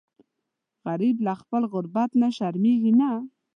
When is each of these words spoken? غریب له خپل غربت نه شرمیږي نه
غریب 0.85 1.15
له 1.25 1.33
خپل 1.41 1.61
غربت 1.71 2.09
نه 2.21 2.29
شرمیږي 2.37 2.93
نه 2.99 3.09